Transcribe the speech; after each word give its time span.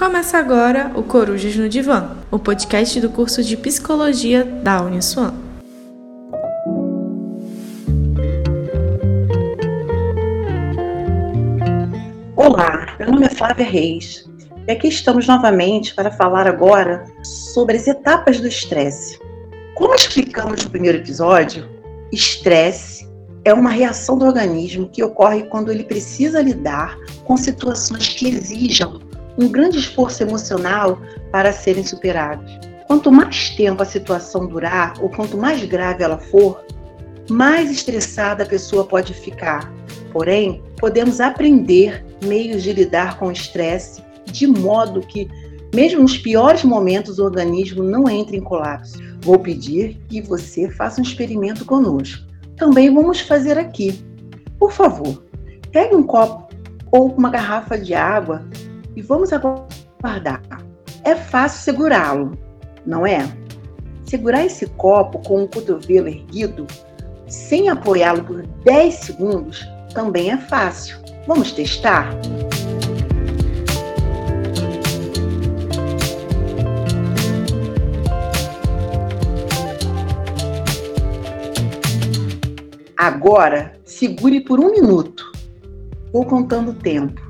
Começa 0.00 0.38
agora 0.38 0.90
o 0.94 1.02
Corujas 1.02 1.54
no 1.56 1.68
Divã, 1.68 2.16
o 2.30 2.38
podcast 2.38 2.98
do 3.02 3.10
curso 3.10 3.44
de 3.44 3.54
Psicologia 3.54 4.42
da 4.42 4.80
Uniswan. 4.80 5.34
Olá, 12.34 12.96
meu 12.98 13.12
nome 13.12 13.26
é 13.26 13.28
Flávia 13.28 13.66
Reis 13.66 14.26
e 14.66 14.72
aqui 14.72 14.88
estamos 14.88 15.26
novamente 15.26 15.94
para 15.94 16.10
falar 16.10 16.46
agora 16.46 17.04
sobre 17.22 17.76
as 17.76 17.86
etapas 17.86 18.40
do 18.40 18.48
estresse. 18.48 19.18
Como 19.74 19.94
explicamos 19.94 20.64
no 20.64 20.70
primeiro 20.70 20.96
episódio, 20.96 21.68
estresse 22.10 23.06
é 23.44 23.52
uma 23.52 23.68
reação 23.68 24.16
do 24.16 24.24
organismo 24.24 24.88
que 24.88 25.04
ocorre 25.04 25.42
quando 25.42 25.70
ele 25.70 25.84
precisa 25.84 26.40
lidar 26.40 26.96
com 27.26 27.36
situações 27.36 28.08
que 28.08 28.28
exijam 28.28 29.09
um 29.40 29.48
grande 29.48 29.78
esforço 29.78 30.22
emocional 30.22 31.00
para 31.32 31.52
serem 31.52 31.84
superados. 31.84 32.58
Quanto 32.86 33.10
mais 33.10 33.50
tempo 33.50 33.82
a 33.82 33.86
situação 33.86 34.46
durar 34.46 34.94
ou 35.00 35.08
quanto 35.08 35.38
mais 35.38 35.64
grave 35.64 36.02
ela 36.02 36.18
for, 36.18 36.62
mais 37.30 37.70
estressada 37.70 38.42
a 38.42 38.46
pessoa 38.46 38.84
pode 38.84 39.14
ficar. 39.14 39.72
Porém, 40.12 40.62
podemos 40.76 41.20
aprender 41.20 42.04
meios 42.22 42.62
de 42.62 42.72
lidar 42.72 43.18
com 43.18 43.28
o 43.28 43.32
estresse 43.32 44.02
de 44.26 44.46
modo 44.46 45.00
que, 45.00 45.28
mesmo 45.74 46.02
nos 46.02 46.18
piores 46.18 46.64
momentos, 46.64 47.18
o 47.18 47.24
organismo 47.24 47.82
não 47.82 48.08
entre 48.08 48.36
em 48.36 48.42
colapso. 48.42 48.98
Vou 49.22 49.38
pedir 49.38 49.98
que 50.08 50.20
você 50.20 50.68
faça 50.68 51.00
um 51.00 51.04
experimento 51.04 51.64
conosco. 51.64 52.26
Também 52.56 52.92
vamos 52.92 53.20
fazer 53.20 53.56
aqui. 53.56 54.04
Por 54.58 54.72
favor, 54.72 55.24
pegue 55.70 55.94
um 55.94 56.02
copo 56.02 56.54
ou 56.90 57.12
uma 57.12 57.30
garrafa 57.30 57.78
de 57.78 57.94
água 57.94 58.44
e 59.00 59.02
vamos 59.02 59.32
aguardar. 59.32 60.42
É 61.04 61.14
fácil 61.14 61.62
segurá-lo, 61.62 62.38
não 62.84 63.06
é? 63.06 63.26
Segurar 64.04 64.44
esse 64.44 64.66
copo 64.66 65.18
com 65.20 65.42
o 65.42 65.48
cotovelo 65.48 66.08
erguido, 66.08 66.66
sem 67.26 67.70
apoiá-lo 67.70 68.22
por 68.22 68.46
10 68.64 68.94
segundos, 68.94 69.66
também 69.94 70.30
é 70.30 70.36
fácil. 70.36 70.98
Vamos 71.26 71.52
testar? 71.52 72.10
Agora, 82.98 83.72
segure 83.82 84.42
por 84.42 84.60
um 84.60 84.72
minuto. 84.72 85.32
Vou 86.12 86.26
contando 86.26 86.72
o 86.72 86.74
tempo. 86.74 87.29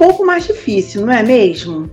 Pouco 0.00 0.24
mais 0.24 0.46
difícil, 0.46 1.04
não 1.04 1.12
é 1.12 1.22
mesmo? 1.22 1.90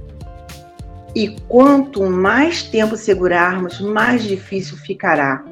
E 1.14 1.36
quanto 1.50 2.06
mais 2.06 2.64
tempo 2.64 2.96
segurarmos, 2.96 3.82
mais 3.82 4.24
difícil 4.24 4.78
ficará. 4.78 5.44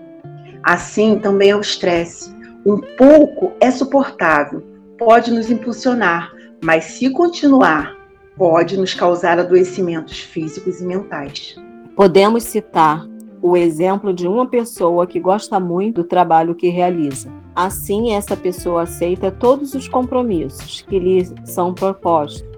Assim 0.64 1.20
também 1.20 1.50
é 1.50 1.56
o 1.56 1.60
estresse. 1.60 2.34
Um 2.66 2.80
pouco 2.98 3.52
é 3.60 3.70
suportável, 3.70 4.64
pode 4.98 5.34
nos 5.34 5.52
impulsionar, 5.52 6.32
mas 6.64 6.86
se 6.86 7.10
continuar, 7.10 7.94
pode 8.38 8.78
nos 8.78 8.94
causar 8.94 9.38
adoecimentos 9.38 10.22
físicos 10.22 10.80
e 10.80 10.86
mentais. 10.86 11.58
Podemos 11.94 12.44
citar 12.44 13.06
o 13.42 13.58
exemplo 13.58 14.14
de 14.14 14.28
uma 14.28 14.48
pessoa 14.48 15.06
que 15.06 15.20
gosta 15.20 15.60
muito 15.60 16.02
do 16.02 16.08
trabalho 16.08 16.56
que 16.56 16.70
realiza. 16.70 17.30
Assim, 17.56 18.14
essa 18.14 18.36
pessoa 18.36 18.82
aceita 18.82 19.32
todos 19.32 19.76
os 19.76 19.88
compromissos 19.88 20.82
que 20.82 20.98
lhe 20.98 21.24
são 21.46 21.74
propostos. 21.74 22.55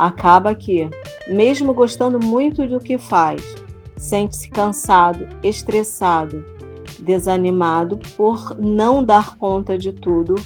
Acaba 0.00 0.54
que, 0.54 0.88
mesmo 1.28 1.74
gostando 1.74 2.18
muito 2.18 2.66
do 2.66 2.80
que 2.80 2.96
faz, 2.96 3.42
sente-se 3.98 4.48
cansado, 4.48 5.28
estressado, 5.42 6.42
desanimado 6.98 7.98
por 8.16 8.58
não 8.58 9.04
dar 9.04 9.36
conta 9.36 9.76
de 9.76 9.92
tudo, 9.92 10.36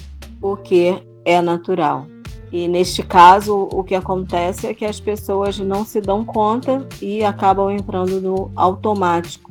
o 0.41 0.57
que 0.57 1.01
é 1.23 1.41
natural. 1.41 2.05
E 2.51 2.67
neste 2.67 3.01
caso, 3.01 3.69
o 3.71 3.81
que 3.81 3.95
acontece 3.95 4.67
é 4.67 4.73
que 4.73 4.83
as 4.83 4.99
pessoas 4.99 5.57
não 5.57 5.85
se 5.85 6.01
dão 6.01 6.25
conta 6.25 6.85
e 7.01 7.23
acabam 7.23 7.71
entrando 7.71 8.19
no 8.19 8.51
automático, 8.57 9.49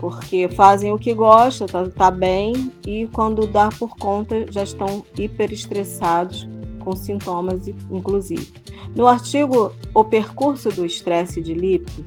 porque 0.00 0.48
fazem 0.48 0.94
o 0.94 0.98
que 0.98 1.12
gostam, 1.12 1.66
tá, 1.66 1.86
tá 1.90 2.10
bem, 2.10 2.72
e 2.86 3.06
quando 3.12 3.46
dá 3.46 3.68
por 3.68 3.98
conta 3.98 4.50
já 4.50 4.62
estão 4.62 5.04
hiper 5.14 5.52
estressados, 5.52 6.48
com 6.86 6.94
sintomas 6.94 7.66
inclusive. 7.90 8.52
No 8.94 9.08
artigo 9.08 9.72
O 9.92 10.04
Percurso 10.04 10.70
do 10.70 10.86
Estresse 10.86 11.42
de 11.42 11.52
Lippi, 11.52 12.04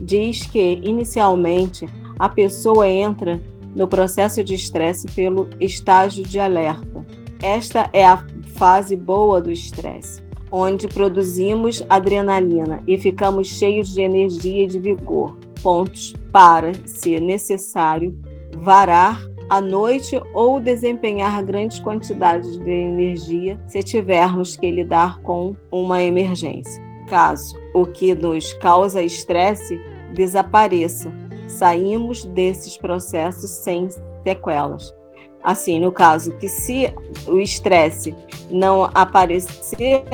diz 0.00 0.46
que 0.46 0.80
inicialmente 0.82 1.86
a 2.18 2.26
pessoa 2.26 2.88
entra 2.88 3.42
no 3.76 3.86
processo 3.86 4.42
de 4.42 4.54
estresse 4.54 5.06
pelo 5.08 5.50
estágio 5.60 6.24
de 6.24 6.40
alerta. 6.40 7.04
Esta 7.42 7.90
é 7.92 8.06
a 8.06 8.24
fase 8.54 8.96
boa 8.96 9.42
do 9.42 9.50
estresse, 9.50 10.22
onde 10.50 10.88
produzimos 10.88 11.84
adrenalina 11.90 12.82
e 12.86 12.96
ficamos 12.96 13.48
cheios 13.48 13.92
de 13.92 14.00
energia 14.00 14.64
e 14.64 14.66
de 14.66 14.78
vigor 14.78 15.36
pontos 15.62 16.14
para, 16.32 16.72
se 16.86 17.18
necessário, 17.20 18.18
varar 18.56 19.20
à 19.48 19.60
noite 19.60 20.20
ou 20.32 20.60
desempenhar 20.60 21.42
grandes 21.44 21.78
quantidades 21.78 22.56
de 22.58 22.70
energia 22.70 23.58
se 23.66 23.82
tivermos 23.82 24.56
que 24.56 24.70
lidar 24.70 25.20
com 25.20 25.54
uma 25.70 26.02
emergência. 26.02 26.82
Caso 27.08 27.54
o 27.74 27.86
que 27.86 28.14
nos 28.14 28.52
causa 28.54 29.02
estresse 29.02 29.80
desapareça, 30.12 31.12
saímos 31.48 32.24
desses 32.24 32.76
processos 32.76 33.50
sem 33.50 33.88
sequelas. 34.22 34.94
Assim, 35.42 35.78
no 35.78 35.92
caso 35.92 36.32
que 36.38 36.48
se 36.48 36.92
o 37.26 37.38
estresse 37.38 38.14
não 38.50 38.84
aparecer, 38.94 40.04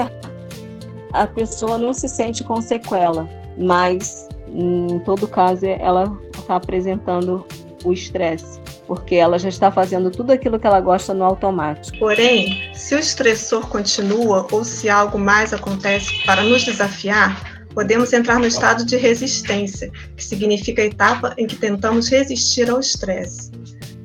a 1.13 1.27
pessoa 1.27 1.79
não 1.79 1.93
se 1.93 2.09
sente 2.09 2.43
com 2.43 2.61
sequela, 2.61 3.29
mas 3.57 4.29
em 4.53 4.99
todo 5.01 5.29
caso, 5.29 5.67
ela 5.67 6.19
está 6.35 6.57
apresentando 6.57 7.47
o 7.85 7.93
estresse, 7.93 8.61
porque 8.91 9.15
ela 9.15 9.39
já 9.39 9.49
está 9.49 9.71
fazendo 9.71 10.11
tudo 10.11 10.33
aquilo 10.33 10.59
que 10.59 10.67
ela 10.67 10.81
gosta 10.81 11.15
no 11.15 11.23
automático. 11.23 11.97
Porém, 11.97 12.73
se 12.75 12.93
o 12.93 12.99
estressor 12.99 13.69
continua 13.69 14.49
ou 14.51 14.65
se 14.65 14.89
algo 14.89 15.17
mais 15.17 15.55
acontece 15.55 16.25
para 16.27 16.43
nos 16.43 16.65
desafiar, 16.65 17.63
podemos 17.73 18.13
entrar 18.13 18.41
no 18.41 18.49
estado 18.49 18.85
de 18.85 18.97
resistência, 18.97 19.93
que 20.17 20.25
significa 20.25 20.83
a 20.83 20.87
etapa 20.87 21.35
em 21.39 21.47
que 21.47 21.55
tentamos 21.55 22.09
resistir 22.09 22.69
ao 22.69 22.81
estresse. 22.81 23.53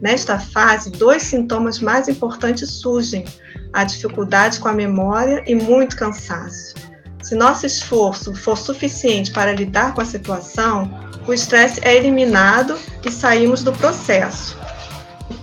Nesta 0.04 0.38
fase, 0.38 0.92
dois 0.92 1.24
sintomas 1.24 1.80
mais 1.80 2.08
importantes 2.08 2.70
surgem: 2.70 3.26
a 3.74 3.84
dificuldade 3.84 4.60
com 4.60 4.68
a 4.68 4.74
memória 4.74 5.44
e 5.48 5.56
muito 5.56 5.98
cansaço. 5.98 6.76
Se 7.24 7.34
nosso 7.34 7.66
esforço 7.66 8.36
for 8.36 8.56
suficiente 8.56 9.32
para 9.32 9.52
lidar 9.52 9.96
com 9.96 10.02
a 10.02 10.06
situação, 10.06 10.88
o 11.28 11.34
estresse 11.34 11.82
é 11.84 11.96
eliminado 11.96 12.78
e 13.04 13.12
saímos 13.12 13.64
do 13.64 13.74
processo. 13.74 14.56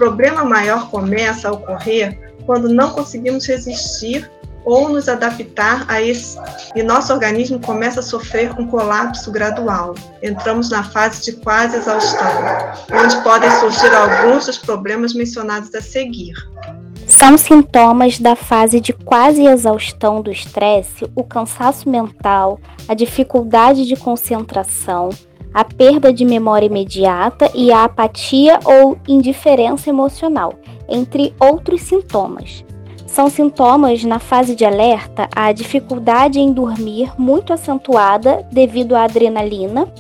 Problema 0.03 0.45
maior 0.45 0.91
começa 0.91 1.49
a 1.49 1.53
ocorrer 1.53 2.19
quando 2.45 2.69
não 2.69 2.91
conseguimos 2.91 3.47
resistir 3.47 4.29
ou 4.65 4.89
nos 4.89 5.09
adaptar 5.09 5.85
a 5.87 6.03
esse 6.03 6.37
e 6.75 6.83
nosso 6.83 7.13
organismo 7.13 7.61
começa 7.61 8.01
a 8.01 8.03
sofrer 8.03 8.51
um 8.59 8.67
colapso 8.67 9.31
gradual. 9.31 9.95
Entramos 10.21 10.71
na 10.71 10.83
fase 10.83 11.23
de 11.23 11.35
quase 11.35 11.77
exaustão, 11.77 12.33
onde 12.93 13.23
podem 13.23 13.49
surgir 13.61 13.95
alguns 13.95 14.47
dos 14.47 14.59
problemas 14.59 15.15
mencionados 15.15 15.73
a 15.73 15.81
seguir. 15.81 16.35
São 17.07 17.39
sintomas 17.39 18.19
da 18.19 18.35
fase 18.35 18.81
de 18.81 18.93
quase 18.93 19.45
exaustão 19.47 20.21
do 20.21 20.33
estresse 20.33 21.09
o 21.15 21.23
cansaço 21.23 21.89
mental, 21.89 22.59
a 22.89 22.95
dificuldade 22.95 23.87
de 23.87 23.95
concentração, 23.95 25.11
a 25.53 25.65
perda 25.65 26.13
de 26.13 26.25
memória 26.25 26.67
imediata 26.67 27.51
e 27.55 27.73
a 27.73 27.85
apatia 27.85 28.59
ou 28.65 28.99
indiferença 29.07 29.91
emocional, 29.91 30.55
entre 30.89 31.35
outros 31.39 31.83
sintomas. 31.83 32.65
São 33.07 33.29
sintomas 33.29 34.03
na 34.05 34.19
fase 34.19 34.55
de 34.55 34.65
alerta 34.65 35.29
a 35.37 35.53
dificuldade 35.53 36.41
em 36.41 36.53
dormir 36.53 37.13
muito 37.19 37.53
acentuada 37.53 38.47
devido 38.51 38.95
à 38.95 39.05
adrenalina, 39.05 39.93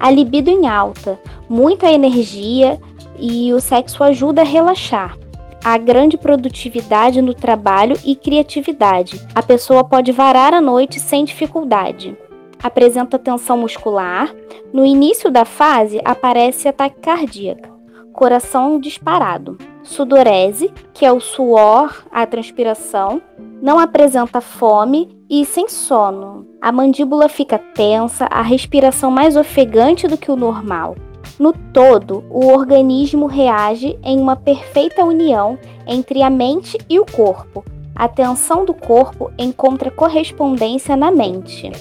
a 0.00 0.10
libido 0.10 0.50
em 0.50 0.66
alta, 0.66 1.18
muita 1.48 1.90
energia 1.90 2.78
e 3.18 3.52
o 3.52 3.60
sexo 3.60 4.02
ajuda 4.02 4.42
a 4.42 4.44
relaxar. 4.44 5.16
Há 5.64 5.78
grande 5.78 6.16
produtividade 6.16 7.22
no 7.22 7.34
trabalho 7.34 7.96
e 8.04 8.14
criatividade. 8.14 9.20
A 9.34 9.42
pessoa 9.42 9.82
pode 9.82 10.12
varar 10.12 10.52
a 10.52 10.60
noite 10.60 11.00
sem 11.00 11.24
dificuldade. 11.24 12.16
Apresenta 12.62 13.18
tensão 13.18 13.58
muscular. 13.58 14.34
No 14.72 14.84
início 14.84 15.30
da 15.30 15.44
fase 15.44 16.00
aparece 16.04 16.68
ataque 16.68 17.00
cardíaco, 17.00 17.68
coração 18.12 18.80
disparado. 18.80 19.58
Sudorese, 19.82 20.72
que 20.92 21.06
é 21.06 21.12
o 21.12 21.20
suor, 21.20 22.04
a 22.10 22.26
transpiração. 22.26 23.22
Não 23.62 23.78
apresenta 23.78 24.40
fome 24.40 25.16
e 25.30 25.44
sem 25.44 25.68
sono. 25.68 26.46
A 26.60 26.72
mandíbula 26.72 27.28
fica 27.28 27.58
tensa, 27.58 28.26
a 28.26 28.42
respiração 28.42 29.10
mais 29.10 29.36
ofegante 29.36 30.08
do 30.08 30.16
que 30.16 30.30
o 30.30 30.36
normal. 30.36 30.96
No 31.38 31.52
todo, 31.52 32.24
o 32.30 32.46
organismo 32.46 33.26
reage 33.26 33.98
em 34.02 34.18
uma 34.18 34.36
perfeita 34.36 35.04
união 35.04 35.58
entre 35.86 36.22
a 36.22 36.30
mente 36.30 36.78
e 36.88 36.98
o 36.98 37.06
corpo. 37.06 37.64
A 37.96 38.06
tensão 38.08 38.64
do 38.64 38.74
corpo 38.74 39.32
encontra 39.38 39.90
correspondência 39.90 40.96
na 40.96 41.10
mente. 41.10 41.72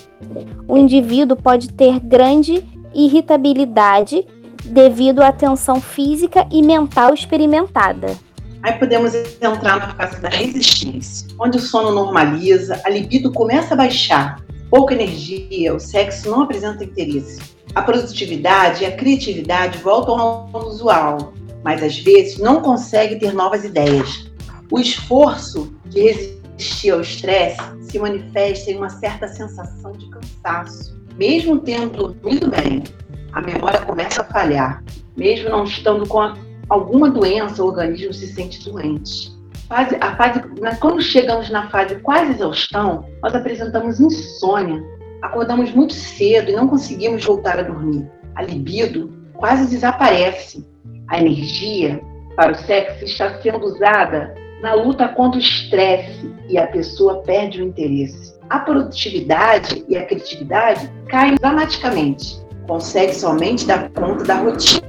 O 0.67 0.77
indivíduo 0.77 1.35
pode 1.35 1.71
ter 1.73 1.99
grande 1.99 2.63
irritabilidade 2.93 4.25
devido 4.63 5.21
à 5.21 5.31
tensão 5.31 5.81
física 5.81 6.47
e 6.49 6.63
mental 6.63 7.13
experimentada. 7.13 8.17
Aí 8.63 8.73
podemos 8.79 9.13
entrar 9.13 9.77
na 9.77 9.93
fase 9.93 10.19
da 10.21 10.29
resistência, 10.29 11.27
onde 11.37 11.57
o 11.57 11.61
sono 11.61 11.91
normaliza, 11.91 12.81
a 12.83 12.89
libido 12.89 13.31
começa 13.31 13.73
a 13.73 13.77
baixar, 13.77 14.43
pouca 14.71 14.95
energia, 14.95 15.75
o 15.75 15.79
sexo 15.79 16.31
não 16.31 16.43
apresenta 16.43 16.83
interesse 16.83 17.55
a 17.75 17.81
produtividade 17.81 18.83
e 18.83 18.85
a 18.87 18.95
criatividade 18.95 19.77
voltam 19.79 20.17
ao 20.17 20.65
usual, 20.65 21.33
mas 21.61 21.83
às 21.83 21.99
vezes 21.99 22.37
não 22.37 22.61
consegue 22.61 23.17
ter 23.17 23.33
novas 23.33 23.65
ideias. 23.65 24.31
O 24.71 24.79
esforço 24.79 25.74
de 25.87 26.01
resistir 26.01 26.91
ao 26.91 27.01
estresse 27.01 27.61
se 27.81 27.99
manifesta 27.99 28.71
em 28.71 28.77
uma 28.77 28.89
certa 28.89 29.27
sensação 29.27 29.91
de 29.93 30.09
cansaço. 30.09 30.97
Mesmo 31.17 31.59
tendo 31.59 32.13
dormido 32.13 32.49
bem, 32.49 32.83
a 33.31 33.41
memória 33.41 33.81
começa 33.81 34.21
a 34.21 34.25
falhar. 34.25 34.83
Mesmo 35.15 35.49
não 35.49 35.63
estando 35.63 36.07
com 36.07 36.33
alguma 36.69 37.09
doença, 37.09 37.63
o 37.63 37.67
organismo 37.67 38.13
se 38.13 38.27
sente 38.33 38.69
doente. 38.69 39.33
A 39.69 40.15
fase, 40.15 40.41
quando 40.79 41.01
chegamos 41.01 41.49
na 41.49 41.69
fase 41.69 41.95
quase 41.95 42.33
exaustão, 42.33 43.05
nós 43.23 43.33
apresentamos 43.33 43.99
insônia, 43.99 44.83
acordamos 45.21 45.71
muito 45.71 45.93
cedo 45.93 46.51
e 46.51 46.55
não 46.55 46.67
conseguimos 46.67 47.25
voltar 47.25 47.59
a 47.59 47.63
dormir. 47.63 48.07
A 48.35 48.43
libido 48.43 49.11
quase 49.33 49.67
desaparece. 49.69 50.65
A 51.07 51.19
energia 51.19 52.01
para 52.35 52.51
o 52.51 52.55
sexo 52.55 53.05
está 53.05 53.41
sendo 53.41 53.65
usada 53.65 54.35
na 54.61 54.73
luta 54.73 55.07
contra 55.09 55.39
o 55.39 55.41
estresse 55.41 56.33
e 56.49 56.57
a 56.57 56.67
pessoa 56.67 57.21
perde 57.23 57.61
o 57.61 57.65
interesse. 57.65 58.35
A 58.49 58.59
produtividade 58.59 59.83
e 59.87 59.97
a 59.97 60.05
criatividade 60.05 60.91
caem 61.09 61.35
dramaticamente. 61.35 62.39
Consegue 62.67 63.13
somente 63.13 63.65
dar 63.65 63.89
conta 63.89 64.23
da 64.23 64.35
rotina, 64.35 64.87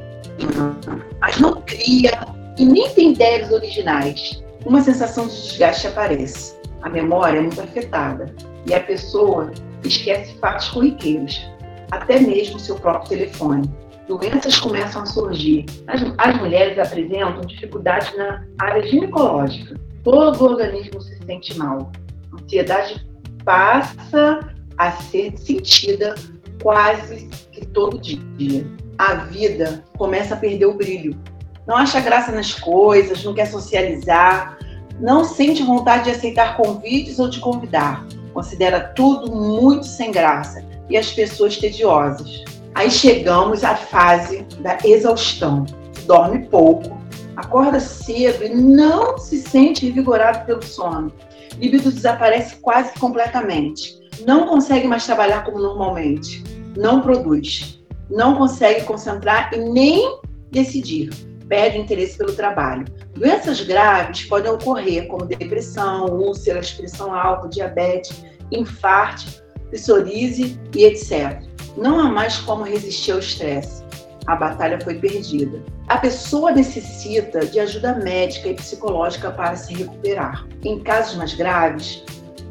mas 1.21 1.39
não 1.39 1.61
cria 1.63 2.11
e 2.59 2.65
nem 2.65 2.89
tem 2.91 3.13
ideias 3.13 3.51
originais. 3.51 4.43
Uma 4.65 4.81
sensação 4.81 5.27
de 5.27 5.35
desgaste 5.35 5.87
aparece. 5.87 6.57
A 6.83 6.89
memória 6.89 7.39
é 7.39 7.43
muito 7.43 7.61
afetada 7.61 8.35
e 8.67 8.75
a 8.75 8.81
pessoa 8.81 9.53
esquece 9.85 10.35
fatos 10.39 10.69
corriqueiros, 10.69 11.47
até 11.91 12.19
mesmo 12.21 12.59
seu 12.59 12.77
próprio 12.77 13.11
telefone. 13.11 13.71
Doenças 14.07 14.59
começam 14.59 15.03
a 15.03 15.07
surgir. 15.07 15.67
As, 15.87 16.01
as 16.19 16.37
mulheres 16.39 16.79
apresentam 16.79 17.41
dificuldades 17.41 18.17
na 18.17 18.45
área 18.59 18.87
ginecológica. 18.87 19.79
Todo 20.05 20.41
o 20.41 20.45
organismo 20.45 21.01
se 21.01 21.19
sente 21.25 21.59
mal. 21.59 21.91
A 22.33 22.43
ansiedade 22.43 23.07
passa 23.45 24.41
a 24.79 24.93
ser 24.93 25.37
sentida 25.37 26.15
quase 26.63 27.29
que 27.51 27.67
todo 27.67 27.99
dia. 27.99 28.67
A 28.99 29.15
vida 29.15 29.85
começa 29.99 30.35
a 30.35 30.37
perder 30.37 30.67
o 30.67 30.75
brilho. 30.75 31.19
Não 31.67 31.77
acha 31.77 32.01
graça 32.01 32.31
nas 32.31 32.55
coisas, 32.55 33.25
não 33.25 33.35
quer 33.35 33.47
socializar, 33.47 34.59
não 35.01 35.25
sente 35.25 35.63
vontade 35.65 36.05
de 36.05 36.11
aceitar 36.11 36.57
convites 36.57 37.19
ou 37.19 37.29
de 37.29 37.41
convidar 37.41 38.07
considera 38.37 38.81
tudo 38.95 39.35
muito 39.35 39.87
sem 39.87 40.13
graça 40.13 40.63
e 40.91 40.97
as 40.97 41.11
pessoas 41.11 41.57
tediosas. 41.57 42.45
Aí 42.77 42.91
chegamos 42.91 43.65
à 43.65 43.75
fase 43.75 44.43
da 44.61 44.77
exaustão. 44.85 45.65
Dorme 46.05 46.47
pouco, 46.49 47.01
acorda 47.35 47.81
cedo 47.81 48.45
e 48.45 48.55
não 48.55 49.17
se 49.17 49.39
sente 49.39 49.87
revigorado 49.87 50.45
pelo 50.45 50.63
sono. 50.63 51.11
Libido 51.59 51.91
desaparece 51.91 52.57
quase 52.57 52.93
completamente. 53.01 53.99
Não 54.27 54.47
consegue 54.47 54.87
mais 54.87 55.07
trabalhar 55.07 55.43
como 55.43 55.59
normalmente. 55.59 56.45
Não 56.77 57.01
produz. 57.01 57.83
Não 58.11 58.37
consegue 58.37 58.85
concentrar 58.85 59.55
e 59.55 59.57
nem 59.57 60.21
decidir. 60.51 61.09
Perde 61.49 61.79
interesse 61.79 62.19
pelo 62.19 62.35
trabalho. 62.35 62.85
Doenças 63.15 63.63
graves 63.63 64.27
podem 64.27 64.53
ocorrer, 64.53 65.09
como 65.09 65.25
depressão, 65.25 66.09
úlceras, 66.09 66.73
pressão 66.73 67.15
alta, 67.15 67.49
diabetes, 67.49 68.23
infarto, 68.53 69.46
psoríase 69.71 70.59
e 70.75 70.85
etc. 70.85 71.43
Não 71.77 72.01
há 72.01 72.05
mais 72.05 72.39
como 72.39 72.65
resistir 72.65 73.13
ao 73.13 73.19
estresse. 73.19 73.85
A 74.27 74.35
batalha 74.35 74.81
foi 74.81 74.95
perdida. 74.95 75.63
A 75.89 75.99
pessoa 75.99 76.51
necessita 76.51 77.47
de 77.47 77.61
ajuda 77.61 77.95
médica 77.95 78.49
e 78.49 78.55
psicológica 78.55 79.31
para 79.31 79.55
se 79.57 79.75
recuperar. 79.75 80.47
Em 80.65 80.81
casos 80.81 81.17
mais 81.17 81.35
graves, 81.35 82.03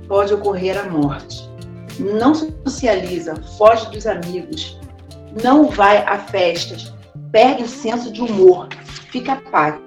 pode 0.07 0.33
ocorrer 0.33 0.77
a 0.77 0.89
morte. 0.89 1.43
Não 1.99 2.33
socializa, 2.33 3.35
foge 3.57 3.89
dos 3.89 4.05
amigos, 4.05 4.79
não 5.43 5.69
vai 5.69 5.97
a 5.97 6.19
festas, 6.19 6.93
perde 7.31 7.63
o 7.63 7.67
senso 7.67 8.11
de 8.11 8.21
humor, 8.21 8.67
fica 9.11 9.33
apático 9.33 9.85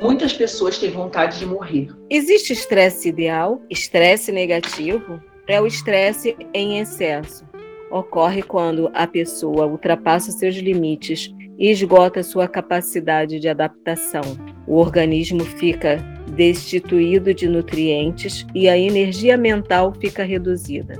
Muitas 0.00 0.32
pessoas 0.32 0.78
têm 0.78 0.90
vontade 0.90 1.38
de 1.38 1.46
morrer. 1.46 1.88
Existe 2.08 2.52
estresse 2.52 3.08
ideal? 3.08 3.60
Estresse 3.68 4.30
negativo? 4.30 5.20
É 5.48 5.60
o 5.60 5.66
estresse 5.66 6.36
em 6.52 6.78
excesso. 6.78 7.44
Ocorre 7.90 8.42
quando 8.42 8.90
a 8.92 9.06
pessoa 9.06 9.66
ultrapassa 9.66 10.30
seus 10.30 10.54
limites 10.56 11.34
e 11.58 11.70
esgota 11.70 12.22
sua 12.22 12.46
capacidade 12.46 13.40
de 13.40 13.48
adaptação. 13.48 14.22
O 14.66 14.76
organismo 14.76 15.40
fica 15.40 15.96
destituído 16.36 17.32
de 17.32 17.48
nutrientes 17.48 18.46
e 18.54 18.68
a 18.68 18.76
energia 18.76 19.36
mental 19.38 19.94
fica 19.98 20.22
reduzida. 20.22 20.94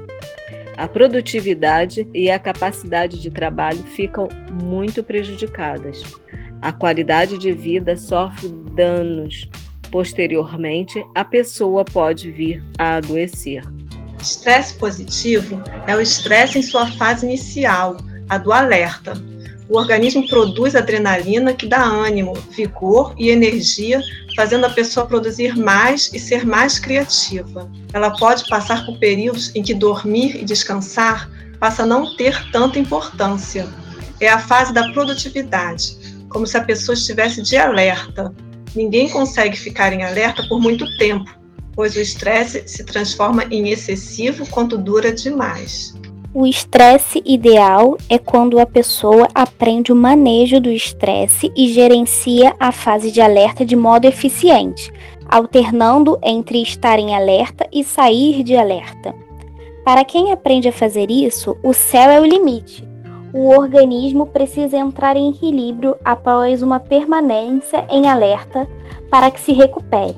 A 0.76 0.88
produtividade 0.88 2.08
e 2.14 2.30
a 2.30 2.38
capacidade 2.38 3.20
de 3.20 3.30
trabalho 3.30 3.82
ficam 3.82 4.28
muito 4.64 5.04
prejudicadas 5.04 6.02
a 6.60 6.72
qualidade 6.72 7.38
de 7.38 7.52
vida 7.52 7.96
sofre 7.96 8.48
danos. 8.74 9.48
Posteriormente, 9.90 11.02
a 11.14 11.24
pessoa 11.24 11.84
pode 11.84 12.30
vir 12.30 12.62
a 12.78 12.96
adoecer. 12.96 13.62
Estresse 14.20 14.74
positivo 14.74 15.62
é 15.86 15.94
o 15.94 16.00
estresse 16.00 16.58
em 16.58 16.62
sua 16.62 16.86
fase 16.92 17.24
inicial, 17.24 17.96
a 18.28 18.36
do 18.36 18.52
alerta. 18.52 19.14
O 19.68 19.76
organismo 19.76 20.26
produz 20.26 20.74
adrenalina 20.74 21.52
que 21.52 21.66
dá 21.66 21.82
ânimo, 21.82 22.32
vigor 22.50 23.14
e 23.18 23.28
energia, 23.28 24.02
fazendo 24.34 24.64
a 24.64 24.70
pessoa 24.70 25.06
produzir 25.06 25.56
mais 25.56 26.10
e 26.12 26.18
ser 26.18 26.46
mais 26.46 26.78
criativa. 26.78 27.70
Ela 27.92 28.16
pode 28.16 28.48
passar 28.48 28.84
por 28.86 28.98
períodos 28.98 29.54
em 29.54 29.62
que 29.62 29.74
dormir 29.74 30.36
e 30.36 30.44
descansar 30.44 31.30
passa 31.60 31.82
a 31.82 31.86
não 31.86 32.16
ter 32.16 32.50
tanta 32.50 32.78
importância. 32.78 33.68
É 34.20 34.28
a 34.28 34.38
fase 34.38 34.72
da 34.72 34.90
produtividade, 34.92 35.96
como 36.28 36.46
se 36.46 36.56
a 36.56 36.64
pessoa 36.64 36.94
estivesse 36.94 37.42
de 37.42 37.56
alerta. 37.56 38.32
Ninguém 38.74 39.08
consegue 39.08 39.56
ficar 39.56 39.92
em 39.92 40.02
alerta 40.02 40.42
por 40.48 40.60
muito 40.60 40.86
tempo, 40.98 41.30
pois 41.78 41.94
o 41.94 42.00
estresse 42.00 42.64
se 42.66 42.82
transforma 42.82 43.44
em 43.52 43.68
excessivo 43.68 44.44
quando 44.50 44.76
dura 44.76 45.12
demais. 45.12 45.94
O 46.34 46.44
estresse 46.44 47.22
ideal 47.24 47.96
é 48.08 48.18
quando 48.18 48.58
a 48.58 48.66
pessoa 48.66 49.28
aprende 49.32 49.92
o 49.92 49.94
manejo 49.94 50.60
do 50.60 50.72
estresse 50.72 51.52
e 51.56 51.72
gerencia 51.72 52.52
a 52.58 52.72
fase 52.72 53.12
de 53.12 53.20
alerta 53.20 53.64
de 53.64 53.76
modo 53.76 54.06
eficiente, 54.06 54.92
alternando 55.28 56.18
entre 56.20 56.60
estar 56.60 56.98
em 56.98 57.14
alerta 57.14 57.64
e 57.72 57.84
sair 57.84 58.42
de 58.42 58.56
alerta. 58.56 59.14
Para 59.84 60.04
quem 60.04 60.32
aprende 60.32 60.66
a 60.66 60.72
fazer 60.72 61.12
isso, 61.12 61.56
o 61.62 61.72
céu 61.72 62.10
é 62.10 62.20
o 62.20 62.24
limite 62.24 62.88
o 63.32 63.50
organismo 63.50 64.26
precisa 64.26 64.78
entrar 64.78 65.14
em 65.14 65.28
equilíbrio 65.30 65.96
após 66.02 66.62
uma 66.62 66.80
permanência 66.80 67.86
em 67.90 68.08
alerta 68.08 68.66
para 69.10 69.30
que 69.30 69.38
se 69.38 69.52
recupere. 69.52 70.16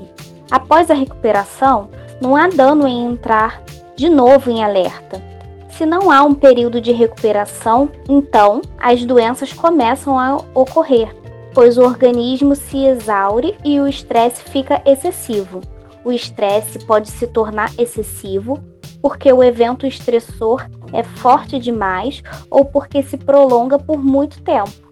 Após 0.51 0.91
a 0.91 0.95
recuperação, 0.95 1.91
não 2.21 2.35
há 2.35 2.49
dano 2.49 2.87
em 2.87 3.07
entrar 3.07 3.63
de 3.97 4.09
novo 4.09 4.51
em 4.51 4.65
alerta. 4.65 5.23
Se 5.71 5.87
não 5.87 6.11
há 6.11 6.23
um 6.23 6.35
período 6.35 6.81
de 6.81 6.91
recuperação, 6.91 7.89
então 8.09 8.61
as 8.79 9.05
doenças 9.05 9.53
começam 9.53 10.19
a 10.19 10.37
ocorrer, 10.53 11.15
pois 11.55 11.79
o 11.79 11.83
organismo 11.83 12.57
se 12.57 12.85
exaure 12.85 13.57
e 13.65 13.81
o 13.81 13.87
estresse 13.87 14.43
fica 14.43 14.83
excessivo. 14.85 15.61
O 16.05 16.11
estresse 16.11 16.79
pode 16.85 17.11
se 17.11 17.27
tornar 17.29 17.71
excessivo 17.79 18.59
porque 19.01 19.33
o 19.33 19.43
evento 19.43 19.87
estressor 19.87 20.67
é 20.93 21.03
forte 21.03 21.59
demais 21.59 22.23
ou 22.51 22.65
porque 22.65 23.03
se 23.03 23.17
prolonga 23.17 23.79
por 23.79 24.03
muito 24.03 24.43
tempo. 24.43 24.91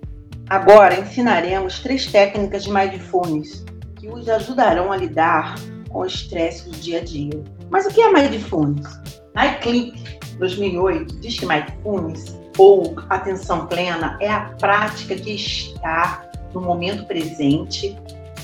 Agora 0.48 0.98
ensinaremos 0.98 1.80
três 1.80 2.06
técnicas 2.06 2.64
de 2.64 2.72
mindfulness 2.72 3.67
que 4.16 4.30
ajudarão 4.30 4.92
a 4.92 4.96
lidar 4.96 5.54
com 5.88 6.00
o 6.00 6.06
estresse 6.06 6.68
do 6.68 6.76
dia 6.76 7.00
a 7.00 7.04
dia. 7.04 7.42
Mas 7.70 7.86
o 7.86 7.90
que 7.90 8.00
é 8.00 8.12
mindfulness? 8.12 9.00
Na 9.34 9.46
Eclipse 9.46 10.18
2008 10.38 11.20
diz 11.20 11.38
que 11.38 11.46
mindfulness 11.46 12.36
ou 12.56 12.94
atenção 13.08 13.66
plena 13.66 14.16
é 14.20 14.30
a 14.30 14.40
prática 14.58 15.14
de 15.14 15.34
estar 15.34 16.30
no 16.52 16.60
momento 16.60 17.06
presente 17.06 17.96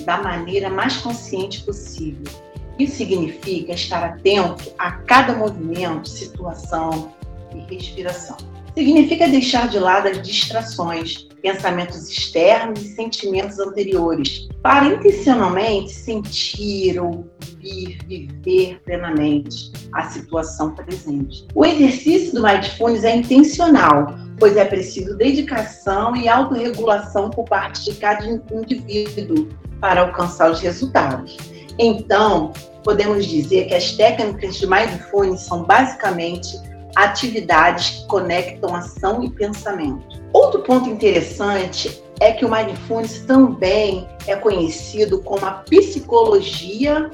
da 0.05 0.19
maneira 0.19 0.69
mais 0.69 0.97
consciente 0.99 1.63
possível 1.63 2.45
isso 2.79 2.97
significa 2.97 3.73
estar 3.73 4.03
atento 4.05 4.73
a 4.79 4.93
cada 4.93 5.35
movimento, 5.35 6.09
situação 6.09 7.13
e 7.55 7.59
respiração. 7.73 8.37
Significa 8.75 9.29
deixar 9.29 9.69
de 9.69 9.79
lado 9.79 10.09
as 10.09 10.21
distrações, 10.21 11.29
pensamentos 11.41 12.09
externos 12.09 12.83
e 12.83 12.89
sentimentos 12.95 13.61
anteriores, 13.61 14.49
para 14.63 14.87
intencionalmente 14.87 15.93
sentir, 15.93 16.99
ouvir, 16.99 17.99
viver 18.07 18.81
plenamente 18.85 19.71
a 19.93 20.11
situação 20.11 20.75
presente. 20.75 21.47
O 21.55 21.65
exercício 21.65 22.35
do 22.35 22.43
Mindfulness 22.43 23.05
é 23.05 23.15
intencional, 23.15 24.15
pois 24.41 24.57
é 24.57 24.65
preciso 24.65 25.17
dedicação 25.17 26.17
e 26.17 26.29
autorregulação 26.29 27.31
por 27.31 27.45
parte 27.45 27.85
de 27.85 27.95
cada 27.95 28.27
indivíduo 28.27 29.49
para 29.81 30.01
alcançar 30.01 30.51
os 30.51 30.61
resultados. 30.61 31.37
Então, 31.79 32.53
podemos 32.83 33.27
dizer 33.27 33.67
que 33.67 33.75
as 33.75 33.93
técnicas 33.93 34.57
de 34.57 34.67
mindfulness 34.67 35.43
são 35.43 35.65
basicamente 35.65 36.57
atividades 36.97 37.91
que 37.91 38.07
conectam 38.07 38.75
ação 38.75 39.23
e 39.23 39.31
pensamento. 39.31 40.23
Outro 40.33 40.63
ponto 40.63 40.89
interessante 40.89 42.03
é 42.21 42.33
que 42.33 42.45
o 42.45 42.51
mindfulness 42.51 43.21
também 43.27 44.09
é 44.27 44.37
conhecido 44.37 45.21
como 45.23 45.45
a 45.45 45.53
psicologia 45.53 47.11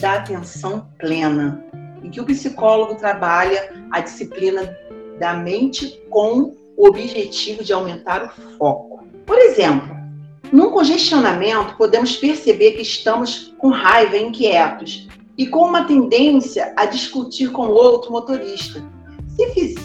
da 0.00 0.14
atenção 0.14 0.88
plena, 0.98 1.64
em 2.02 2.10
que 2.10 2.20
o 2.20 2.24
psicólogo 2.24 2.94
trabalha 2.94 3.72
a 3.90 4.00
disciplina 4.00 4.76
da 5.18 5.34
mente 5.34 6.02
com 6.08 6.56
o 6.76 6.86
objetivo 6.88 7.62
de 7.62 7.72
aumentar 7.72 8.24
o 8.24 8.56
foco. 8.56 9.04
Por 9.26 9.38
exemplo, 9.38 9.94
num 10.50 10.70
congestionamento, 10.70 11.76
podemos 11.76 12.16
perceber 12.16 12.72
que 12.72 12.82
estamos 12.82 13.54
com 13.58 13.68
raiva 13.68 14.16
inquietos 14.16 15.06
e 15.36 15.46
com 15.46 15.64
uma 15.64 15.84
tendência 15.84 16.72
a 16.76 16.86
discutir 16.86 17.52
com 17.52 17.66
o 17.66 17.72
outro 17.72 18.10
motorista. 18.10 18.82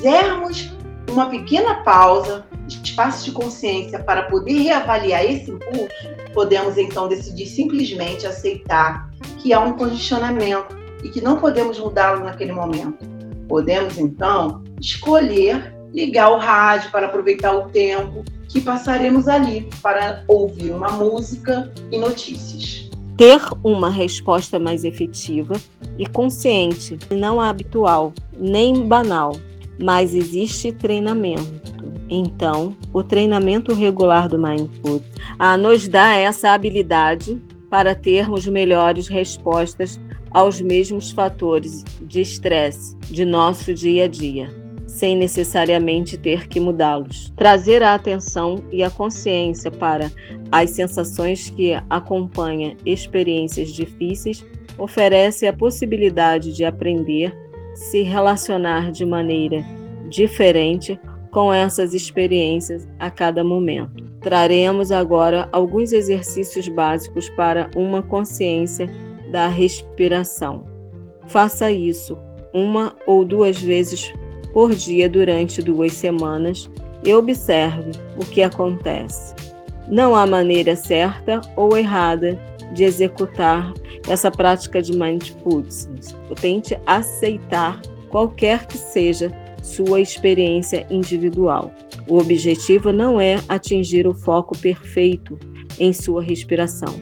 Fizermos 0.06 0.72
uma 1.10 1.32
pequena 1.32 1.84
pausa, 1.84 2.46
espaço 2.68 3.26
de 3.26 3.32
consciência 3.32 3.98
para 3.98 4.22
poder 4.22 4.62
reavaliar 4.62 5.26
esse 5.26 5.50
impulso, 5.50 5.90
podemos 6.32 6.78
então 6.78 7.08
decidir 7.08 7.48
simplesmente 7.48 8.28
aceitar 8.28 9.10
que 9.40 9.52
há 9.52 9.60
um 9.60 9.74
congestionamento 9.74 10.78
e 11.04 11.10
que 11.10 11.22
não 11.22 11.38
podemos 11.38 11.80
mudá-lo 11.80 12.24
naquele 12.24 12.52
momento. 12.52 13.00
Podemos 13.48 13.98
então 13.98 14.64
escolher 14.80 15.76
ligar 15.92 16.30
o 16.30 16.38
rádio 16.38 16.92
para 16.92 17.08
aproveitar 17.08 17.54
o 17.54 17.70
tempo 17.70 18.24
que 18.48 18.62
passaremos 18.62 19.28
ali 19.28 19.68
para 19.82 20.24
ouvir 20.28 20.70
uma 20.70 20.92
música 20.92 21.74
e 21.92 21.98
notícias. 21.98 22.92
Ter 23.18 23.42
uma 23.64 23.90
resposta 23.90 24.60
mais 24.60 24.84
efetiva 24.84 25.56
e 25.98 26.06
consciente, 26.06 26.96
não 27.10 27.42
habitual, 27.42 28.14
nem 28.38 28.88
banal, 28.88 29.36
mas 29.80 30.14
existe 30.14 30.72
treinamento. 30.72 31.76
Então, 32.10 32.76
o 32.94 33.04
treinamento 33.04 33.74
regular 33.74 34.30
do 34.30 34.38
Mindfulness 34.38 35.04
ah, 35.40 35.58
nos 35.58 35.88
dá 35.88 36.16
essa 36.16 36.52
habilidade 36.52 37.42
para 37.70 37.96
termos 37.96 38.46
melhores 38.48 39.08
respostas 39.08 40.00
aos 40.32 40.62
mesmos 40.62 41.12
fatores 41.12 41.84
de 42.02 42.22
estresse 42.22 42.96
de 43.10 43.26
nosso 43.26 43.74
dia 43.74 44.06
a 44.06 44.08
dia 44.08 44.66
sem 44.96 45.18
necessariamente 45.18 46.18
ter 46.18 46.48
que 46.48 46.58
mudá-los. 46.58 47.30
Trazer 47.36 47.84
a 47.84 47.94
atenção 47.94 48.64
e 48.72 48.82
a 48.82 48.90
consciência 48.90 49.70
para 49.70 50.10
as 50.50 50.70
sensações 50.70 51.50
que 51.50 51.74
acompanham 51.90 52.78
experiências 52.86 53.74
difíceis 53.74 54.46
oferece 54.78 55.48
a 55.48 55.54
possibilidade 55.54 56.54
de 56.54 56.64
aprender, 56.64 57.36
se 57.76 58.02
relacionar 58.02 58.92
de 58.92 59.06
maneira 59.06 59.64
diferente 60.10 61.00
com 61.32 61.54
essas 61.54 61.94
experiências 61.94 62.88
a 62.98 63.12
cada 63.12 63.44
momento. 63.44 64.04
Traremos 64.22 64.92
agora 64.92 65.50
alguns 65.52 65.92
exercícios 65.92 66.68
básicos 66.68 67.30
para 67.30 67.70
uma 67.76 68.02
consciência 68.02 68.90
da 69.32 69.48
respiração. 69.48 70.66
Faça 71.28 71.70
isso 71.70 72.18
uma 72.54 72.96
ou 73.06 73.26
duas 73.26 73.62
vezes 73.62 74.14
por 74.54 74.74
dia 74.74 75.10
durante 75.10 75.62
duas 75.62 75.92
semanas 75.92 76.70
e 77.04 77.14
observe 77.14 77.92
o 78.16 78.26
que 78.26 78.42
acontece. 78.42 79.36
Não 79.90 80.16
há 80.16 80.26
maneira 80.26 80.76
certa 80.76 81.42
ou 81.56 81.78
errada 81.78 82.40
de 82.74 82.84
executar 82.84 83.74
essa 84.08 84.30
prática 84.30 84.82
de 84.82 84.92
mindfulness. 84.98 85.90
Tente 86.40 86.78
aceitar 86.86 87.82
qualquer 88.10 88.66
que 88.68 88.78
seja 88.78 89.32
sua 89.62 90.00
experiência 90.00 90.86
individual. 90.90 91.72
O 92.08 92.18
objetivo 92.18 92.92
não 92.92 93.20
é 93.20 93.42
atingir 93.50 94.08
o 94.08 94.14
foco 94.14 94.58
perfeito 94.58 95.38
em 95.80 95.92
sua 95.92 96.22
respiração, 96.22 96.96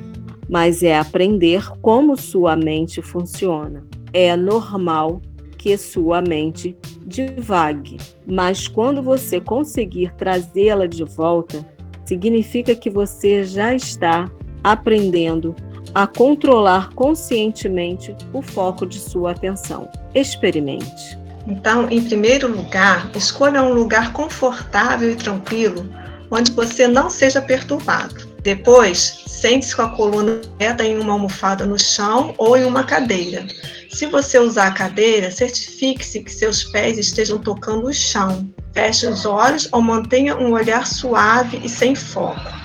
mas 0.49 0.81
é 0.81 0.97
aprender 0.97 1.69
como 1.81 2.15
sua 2.15 2.55
mente 2.55 3.01
funciona. 3.01 3.83
É 4.13 4.35
normal 4.35 5.21
que 5.57 5.77
sua 5.77 6.21
mente 6.21 6.75
divague, 7.05 7.97
mas 8.25 8.67
quando 8.67 9.01
você 9.01 9.39
conseguir 9.39 10.13
trazê-la 10.15 10.87
de 10.87 11.03
volta, 11.03 11.65
significa 12.05 12.75
que 12.75 12.89
você 12.89 13.43
já 13.43 13.73
está 13.73 14.31
aprendendo 14.63 15.55
a 15.93 16.07
controlar 16.07 16.89
conscientemente 16.93 18.15
o 18.31 18.41
foco 18.41 18.85
de 18.85 18.99
sua 18.99 19.31
atenção. 19.31 19.89
Experimente. 20.15 21.17
Então, 21.45 21.89
em 21.89 22.01
primeiro 22.01 22.47
lugar, 22.47 23.11
escolha 23.15 23.61
um 23.61 23.73
lugar 23.73 24.13
confortável 24.13 25.11
e 25.11 25.15
tranquilo, 25.15 25.87
onde 26.31 26.51
você 26.51 26.87
não 26.87 27.09
seja 27.09 27.41
perturbado. 27.41 28.31
Depois, 28.41 29.23
sente-se 29.27 29.75
com 29.75 29.83
a 29.83 29.89
coluna 29.89 30.41
reta 30.59 30.83
em 30.83 30.99
uma 30.99 31.13
almofada 31.13 31.65
no 31.65 31.77
chão 31.77 32.33
ou 32.37 32.57
em 32.57 32.65
uma 32.65 32.83
cadeira. 32.83 33.45
Se 33.89 34.05
você 34.05 34.39
usar 34.39 34.67
a 34.67 34.71
cadeira, 34.71 35.29
certifique-se 35.29 36.21
que 36.21 36.31
seus 36.31 36.63
pés 36.63 36.97
estejam 36.97 37.37
tocando 37.37 37.87
o 37.87 37.93
chão. 37.93 38.49
Feche 38.73 39.05
os 39.05 39.25
olhos 39.25 39.69
ou 39.71 39.81
mantenha 39.81 40.35
um 40.35 40.51
olhar 40.51 40.87
suave 40.87 41.61
e 41.63 41.69
sem 41.69 41.93
foco. 41.93 42.62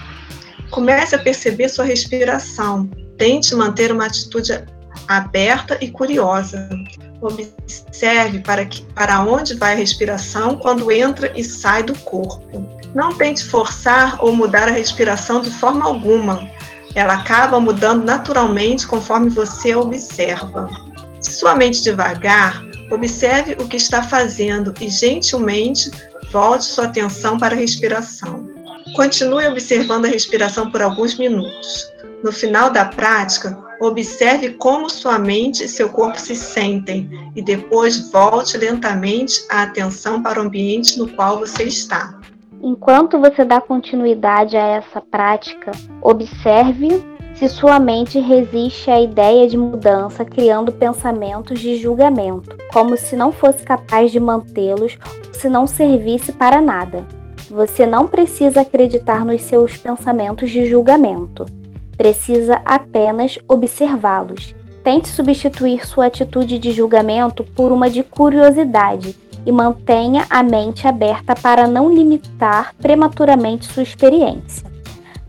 Comece 0.71 1.15
a 1.15 1.19
perceber 1.19 1.69
sua 1.69 1.85
respiração. 1.85 2.89
Tente 3.17 3.55
manter 3.55 3.93
uma 3.93 4.07
atitude 4.07 4.65
aberta 5.07 5.79
e 5.81 5.91
curiosa. 5.91 6.69
Observe 7.21 8.41
para, 8.41 8.65
que, 8.65 8.83
para 8.95 9.21
onde 9.23 9.55
vai 9.55 9.73
a 9.73 9.77
respiração 9.77 10.57
quando 10.57 10.93
entra 10.93 11.33
e 11.37 11.43
sai 11.43 11.83
do 11.83 11.95
corpo. 12.01 12.69
Não 12.95 13.15
tente 13.15 13.45
forçar 13.45 14.23
ou 14.23 14.35
mudar 14.35 14.69
a 14.69 14.73
respiração 14.73 15.41
de 15.41 15.51
forma 15.51 15.85
alguma. 15.85 16.49
Ela 16.95 17.15
acaba 17.15 17.61
mudando 17.61 18.05
naturalmente 18.05 18.87
conforme 18.87 19.29
você 19.29 19.73
a 19.73 19.79
observa. 19.79 20.69
Se 21.21 21.33
sua 21.33 21.55
mente 21.55 21.83
devagar, 21.83 22.63
observe 22.91 23.57
o 23.61 23.67
que 23.67 23.77
está 23.77 24.03
fazendo 24.03 24.73
e 24.81 24.89
gentilmente 24.89 25.91
volte 26.31 26.65
sua 26.65 26.85
atenção 26.85 27.39
para 27.39 27.55
a 27.55 27.59
respiração. 27.59 28.58
Continue 28.95 29.47
observando 29.47 30.07
a 30.07 30.09
respiração 30.09 30.71
por 30.71 30.83
alguns 30.83 31.17
minutos. 31.19 31.91
No 32.23 32.33
final 32.33 32.71
da 32.71 32.85
prática, 32.85 33.57
observe 33.81 34.51
como 34.55 34.91
sua 34.91 35.19
mente 35.19 35.65
e 35.65 35.69
seu 35.69 35.89
corpo 35.89 36.19
se 36.19 36.35
sentem 36.35 37.09
e 37.37 37.43
depois 37.43 38.11
volte 38.11 38.59
lentamente 38.59 39.45
a 39.49 39.63
atenção 39.63 40.23
para 40.23 40.41
o 40.41 40.47
ambiente 40.47 40.99
no 40.99 41.09
qual 41.09 41.39
você 41.39 41.65
está. 41.65 42.19
Enquanto 42.61 43.21
você 43.21 43.45
dá 43.45 43.61
continuidade 43.61 44.57
a 44.57 44.67
essa 44.67 45.01
prática, 45.01 45.71
observe 46.03 47.05
se 47.35 47.49
sua 47.49 47.79
mente 47.79 48.19
resiste 48.19 48.91
à 48.91 49.01
ideia 49.01 49.47
de 49.47 49.57
mudança, 49.57 50.25
criando 50.25 50.73
pensamentos 50.73 51.61
de 51.61 51.77
julgamento, 51.77 52.57
como 52.73 52.97
se 52.97 53.15
não 53.15 53.31
fosse 53.31 53.63
capaz 53.63 54.11
de 54.11 54.19
mantê-los 54.19 54.99
se 55.33 55.49
não 55.49 55.65
servisse 55.69 56.33
para 56.33 56.61
nada. 56.61 57.07
Você 57.51 57.87
não 57.87 58.07
precisa 58.07 58.61
acreditar 58.61 59.25
nos 59.25 59.43
seus 59.43 59.77
pensamentos 59.77 60.51
de 60.51 60.67
julgamento. 60.67 61.47
Precisa 61.97 62.61
apenas 62.65 63.39
observá-los. 63.49 64.55
Tente 64.85 65.09
substituir 65.09 65.87
sua 65.87 66.07
atitude 66.07 66.59
de 66.59 66.73
julgamento 66.73 67.43
por 67.43 67.73
uma 67.73 67.89
de 67.89 68.03
curiosidade 68.03 69.17
e 69.47 69.53
mantenha 69.53 70.27
a 70.29 70.43
mente 70.43 70.87
aberta 70.87 71.35
para 71.35 71.67
não 71.67 71.93
limitar 71.93 72.75
prematuramente 72.77 73.67
sua 73.67 73.83
experiência. 73.83 74.67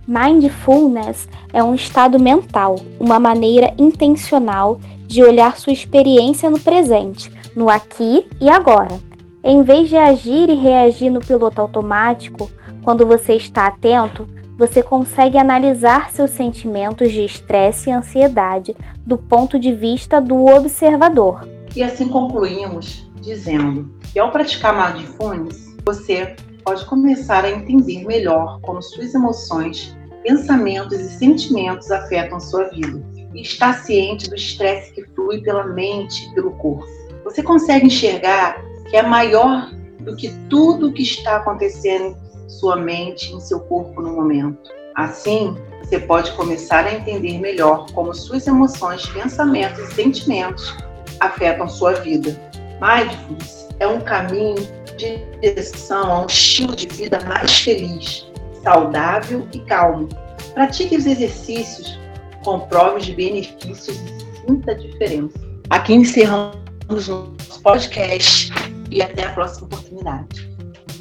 Mindfulness 0.05 1.27
é 1.53 1.63
um 1.63 1.73
estado 1.73 2.19
mental, 2.19 2.75
uma 2.99 3.19
maneira 3.19 3.73
intencional 3.77 4.79
de 5.07 5.23
olhar 5.23 5.57
sua 5.57 5.71
experiência 5.73 6.49
no 6.49 6.59
presente, 6.59 7.31
no 7.55 7.69
aqui 7.69 8.27
e 8.41 8.49
agora. 8.49 9.08
Em 9.41 9.63
vez 9.63 9.87
de 9.87 9.95
agir 9.95 10.49
e 10.49 10.55
reagir 10.55 11.09
no 11.09 11.21
piloto 11.21 11.61
automático, 11.61 12.51
quando 12.83 13.05
você 13.05 13.35
está 13.35 13.67
atento, 13.67 14.27
você 14.57 14.83
consegue 14.83 15.37
analisar 15.37 16.11
seus 16.11 16.31
sentimentos 16.31 17.09
de 17.13 17.23
estresse 17.23 17.89
e 17.89 17.93
ansiedade 17.93 18.75
do 19.05 19.17
ponto 19.17 19.57
de 19.57 19.73
vista 19.73 20.19
do 20.19 20.45
observador. 20.45 21.47
E 21.73 21.81
assim 21.81 22.09
concluímos 22.09 23.09
dizendo 23.21 23.89
que 24.11 24.19
ao 24.19 24.29
praticar 24.29 24.93
mindfulness, 24.93 25.73
você 25.85 26.35
pode 26.65 26.85
começar 26.85 27.45
a 27.45 27.51
entender 27.51 28.05
melhor 28.05 28.59
como 28.61 28.81
suas 28.81 29.13
emoções 29.13 29.95
pensamentos 30.21 30.99
e 30.99 31.09
sentimentos 31.17 31.89
afetam 31.91 32.41
sua 32.41 32.65
vida 32.65 33.01
e 33.33 33.41
está 33.41 33.73
ciente 33.73 34.29
do 34.29 34.35
estresse 34.35 34.91
que 34.91 35.05
flui 35.15 35.41
pela 35.41 35.63
mente 35.63 36.27
e 36.27 36.35
pelo 36.35 36.51
corpo. 36.57 36.85
Você 37.23 37.41
consegue 37.41 37.87
enxergar 37.87 38.68
que 38.89 38.97
é 38.97 39.03
maior 39.03 39.69
do 39.99 40.15
que 40.15 40.29
tudo 40.49 40.87
o 40.87 40.93
que 40.93 41.03
está 41.03 41.37
acontecendo 41.37 42.17
em 42.45 42.49
sua 42.49 42.75
mente 42.75 43.33
em 43.33 43.39
seu 43.39 43.59
corpo 43.61 44.01
no 44.01 44.13
momento. 44.13 44.71
Assim, 44.95 45.55
você 45.83 45.99
pode 45.99 46.31
começar 46.33 46.85
a 46.85 46.93
entender 46.93 47.39
melhor 47.39 47.85
como 47.93 48.13
suas 48.13 48.47
emoções, 48.47 49.05
pensamentos 49.07 49.79
e 49.79 49.93
sentimentos 49.93 50.75
afetam 51.19 51.67
sua 51.67 51.93
vida. 51.93 52.39
Mindfulness 52.81 53.67
é 53.79 53.87
um 53.87 54.01
caminho 54.01 54.55
de 54.97 55.17
direção 55.41 56.11
a 56.11 56.21
um 56.23 56.25
estilo 56.25 56.75
de 56.75 56.87
vida 56.87 57.19
mais 57.21 57.59
feliz, 57.59 58.25
saudável 58.63 59.47
e 59.53 59.59
calmo. 59.59 60.09
Pratique 60.53 60.95
os 60.97 61.05
exercícios, 61.05 61.97
comprove 62.43 62.97
os 62.97 63.09
benefícios 63.09 63.97
e 63.97 64.47
sinta 64.47 64.71
a 64.71 64.75
diferença. 64.75 65.39
Aqui 65.69 65.93
encerramos 65.93 66.57
nosso 66.97 67.61
podcast 67.61 68.51
e 68.89 69.01
até 69.01 69.25
a 69.25 69.31
próxima 69.31 69.67
oportunidade. 69.67 70.49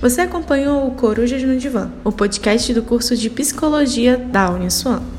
Você 0.00 0.20
acompanhou 0.20 0.86
o 0.86 0.90
Corujas 0.90 1.42
no 1.42 1.56
Divã, 1.56 1.90
o 2.04 2.12
podcast 2.12 2.74
do 2.74 2.82
curso 2.82 3.16
de 3.16 3.30
Psicologia 3.30 4.18
da 4.18 4.50
Uniswan. 4.50 5.13